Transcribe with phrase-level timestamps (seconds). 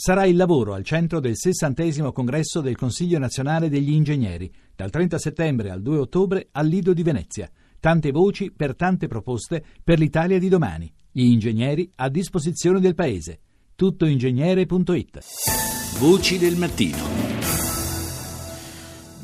[0.00, 5.18] Sarà il lavoro al centro del sessantesimo congresso del Consiglio nazionale degli ingegneri, dal 30
[5.18, 7.50] settembre al 2 ottobre al Lido di Venezia.
[7.80, 10.88] Tante voci per tante proposte per l'Italia di domani.
[11.10, 13.40] Gli ingegneri a disposizione del Paese.
[13.74, 15.18] Tuttoingegnere.it
[15.98, 16.98] Voci del mattino.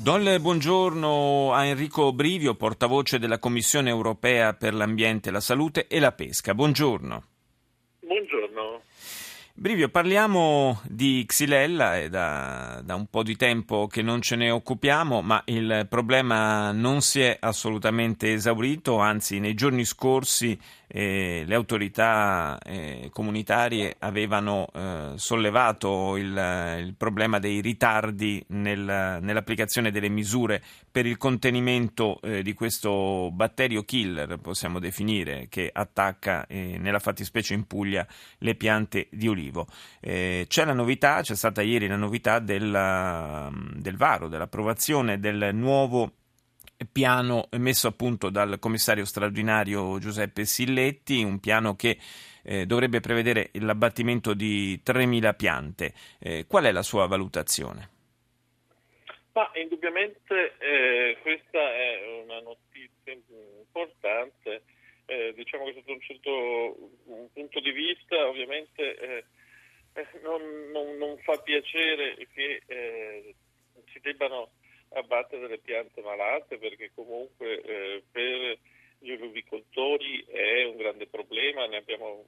[0.02, 6.00] Do il buongiorno a Enrico Brivio, portavoce della Commissione europea per l'ambiente, la salute e
[6.00, 6.52] la pesca.
[6.52, 7.22] Buongiorno.
[8.00, 8.80] Buongiorno.
[9.56, 14.50] Brivio, parliamo di Xylella, è da, da, un po' di tempo che non ce ne
[14.50, 20.58] occupiamo, ma il problema non si è assolutamente esaurito, anzi nei giorni scorsi
[20.96, 26.28] eh, le autorità eh, comunitarie avevano eh, sollevato il,
[26.86, 33.82] il, problema dei ritardi nel, nell'applicazione delle misure per il contenimento eh, di questo batterio
[33.82, 38.06] killer, possiamo definire, che attacca eh, nella fattispecie in Puglia
[38.38, 39.66] le piante di olivo.
[39.98, 46.12] Eh, c'è la novità, c'è stata ieri la novità del, del varo, dell'approvazione del nuovo
[46.90, 51.98] piano messo a punto dal commissario straordinario Giuseppe Silletti, un piano che
[52.42, 55.94] eh, dovrebbe prevedere l'abbattimento di 3.000 piante.
[56.18, 57.90] Eh, qual è la sua valutazione?
[59.32, 64.62] Ma indubbiamente eh, questa è una notizia importante,
[65.06, 66.76] eh, diciamo che sotto un certo
[67.32, 69.24] punto di vista ovviamente eh,
[69.94, 72.62] eh, non, non, non, fa piacere che
[73.92, 74.50] si debbano
[74.94, 78.58] abbattere delle piante malate perché comunque eh, per
[78.98, 82.24] gli olivicoltori è un grande problema, ne, abbiamo,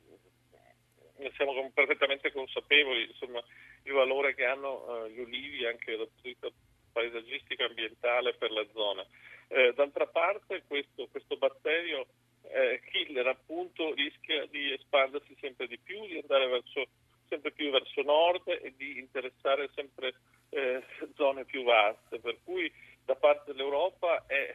[1.17, 3.43] ne siamo perfettamente consapevoli, insomma
[3.85, 6.49] il valore che hanno eh, gli olivi anche dal punto di vista
[6.93, 9.07] paesaggistico e ambientale per la zona.
[9.49, 12.07] Eh, d'altra parte questo, questo batterio
[12.43, 16.87] eh, killer appunto rischia di espandersi sempre di più, di andare verso,
[17.29, 20.15] sempre più verso nord e di interessare sempre
[20.51, 20.83] eh,
[21.15, 22.73] zone più vaste, per cui
[23.05, 24.55] da parte dell'Europa e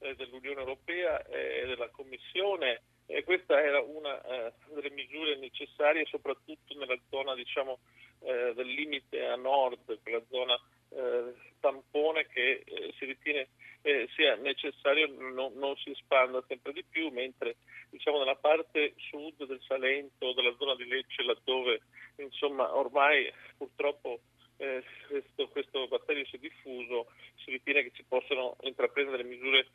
[0.00, 6.76] eh, dell'Unione Europea e della Commissione e questa era una eh, delle misure necessarie soprattutto
[6.76, 7.78] nella zona diciamo,
[8.20, 10.54] eh, del limite a nord, quella zona
[10.90, 13.48] eh, tampone che eh, si ritiene
[13.82, 17.56] eh, sia necessario non, non, si espanda sempre di più, mentre
[17.90, 21.80] diciamo, nella parte sud del Salento, della zona di Lecce, laddove
[22.16, 24.20] insomma, ormai purtroppo
[24.58, 29.66] eh, questo, questo, batterio si è diffuso, si ritiene che si possano intraprendere misure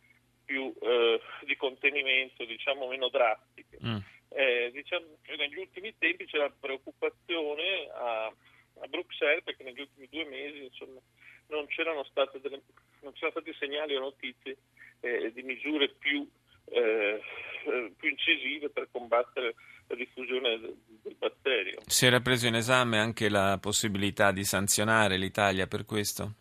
[0.45, 3.77] più eh, di contenimento, diciamo meno drastiche.
[3.83, 3.97] Mm.
[4.29, 5.05] Eh, diciamo,
[5.37, 10.99] negli ultimi tempi c'è la preoccupazione a, a, Bruxelles perché negli ultimi due mesi insomma,
[11.47, 12.05] non, c'erano
[12.41, 12.61] delle,
[13.01, 14.57] non, c'erano stati segnali o notizie
[15.01, 16.27] eh, di misure più,
[16.65, 17.21] eh,
[17.65, 19.55] eh, più incisive per combattere
[19.87, 20.59] la diffusione.
[21.93, 26.33] Si era preso in esame anche la possibilità di sanzionare l'Italia per questo?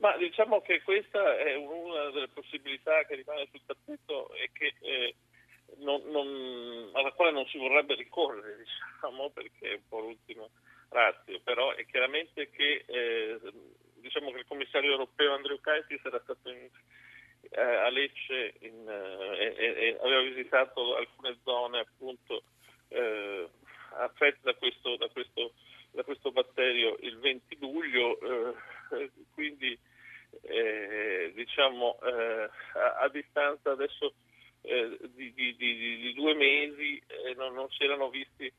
[0.00, 5.14] Ma diciamo che questa è una delle possibilità che rimane sul tappeto e che, eh,
[5.78, 10.50] non, non, alla quale non si vorrebbe ricorrere, diciamo, perché è un po' l'ultimo
[10.90, 13.40] razio, però è chiaramente che, eh,
[13.94, 16.68] diciamo che il commissario europeo Andrew Kaitis era stato in,
[17.48, 22.42] eh, a Lecce in, eh, e, aveva visitato alcune zone appunto
[24.06, 25.52] eh, affette da questo, da, questo,
[25.90, 29.78] da questo, batterio il 20 luglio, eh, quindi
[30.42, 34.14] eh, diciamo eh, a, a, distanza adesso
[34.62, 38.52] eh, di, di, di, di, due mesi eh, non, non, si erano visti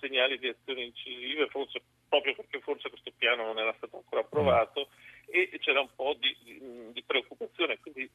[0.00, 4.88] segnali di azioni incisive, forse proprio perché forse questo piano non era stato ancora approvato
[5.26, 7.78] e c'era un po' di, preoccupazione.
[7.78, 8.10] Quindi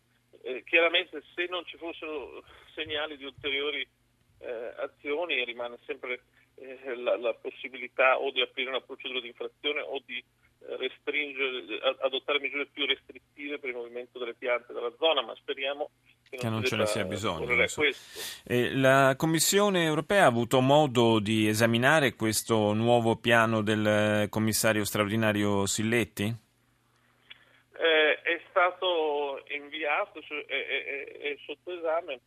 [0.65, 3.87] chiaramente se non ci fossero segnali di ulteriori
[4.39, 6.21] eh, azioni rimane sempre
[6.59, 11.79] eh, la, la, possibilità o di aprire una procedura di infrazione o di eh, restringere,
[12.01, 15.89] adottare misure più restrittive per il movimento delle piante dalla zona, ma speriamo
[16.27, 17.47] che non, che non ce ne sia bisogno.
[18.43, 25.65] Eh, la Commissione europea ha avuto modo di esaminare questo nuovo piano del commissario straordinario
[25.67, 26.23] Silletti?
[27.79, 32.19] Eh, è stato inviato, è, è, è sotto esame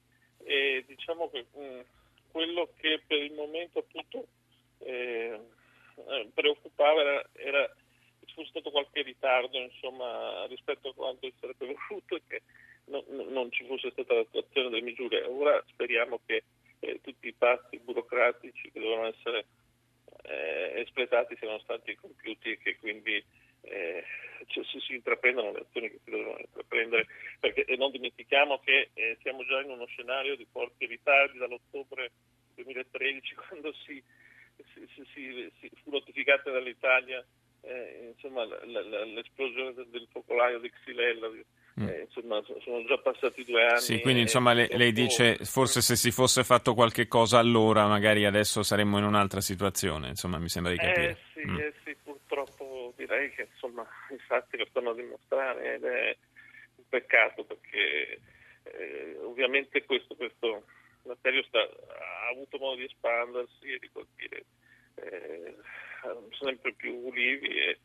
[0.44, 1.80] e diciamo che mh, mm,
[2.30, 4.26] quello che per il momento appunto
[4.78, 5.38] eh,
[6.08, 7.74] eh preoccupava era, era
[8.40, 12.42] fosse stato qualche ritardo insomma, rispetto a quanto sarebbe voluto e che
[12.86, 15.22] no, non ci fosse stata l'attuazione delle misure.
[15.24, 16.44] Ora speriamo che
[16.80, 19.46] eh, tutti i passi burocratici che devono essere
[20.22, 23.22] eh, espletati siano stati compiuti e che quindi
[23.62, 24.04] eh,
[24.46, 27.06] cioè, si, si, intraprendono le azioni che si devono intraprendere,
[27.38, 32.10] perché non dimentichiamo che eh, siamo già in uno scenario di forti ritardi dall'ottobre
[32.54, 34.02] 2013 quando si
[34.74, 37.24] si, si, si, fu notificata dall'Italia
[37.62, 41.28] eh, insomma, l'esplosione del focolaio di Xylella.
[41.80, 41.88] Mm.
[41.88, 43.80] Eh, insomma, sono già passati due anni.
[43.80, 48.26] Sì, quindi insomma lei, lei, dice forse se si fosse fatto qualche cosa allora magari
[48.26, 51.10] adesso saremmo in un'altra situazione, insomma mi sembra di capire.
[51.10, 51.58] Eh sì, mm.
[51.58, 51.72] eh
[52.50, 56.16] purtroppo direi che insomma i fatti lo stanno a dimostrare ed è
[56.76, 58.20] un peccato perché
[58.64, 60.64] eh, ovviamente questo, questo
[61.04, 64.44] materio sta, ha avuto modo di espandersi e di colpire
[64.96, 65.56] eh,
[66.38, 67.78] sempre più ulivi, e,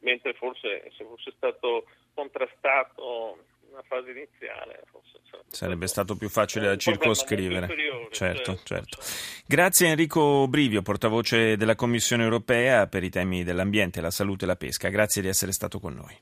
[0.00, 3.44] mentre forse se fosse stato contrastato
[3.76, 7.66] nella fase iniziale forse sarebbe, sarebbe stato più facile da circoscrivere.
[8.10, 8.98] Certo, certo, certo.
[9.46, 14.56] Grazie Enrico Brivio, portavoce della Commissione europea per i temi dell'ambiente, la salute e la
[14.56, 14.88] pesca.
[14.88, 16.14] Grazie di essere stato con noi.